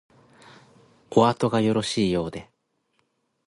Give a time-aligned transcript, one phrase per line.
[1.11, 2.49] おあとがよろしいようで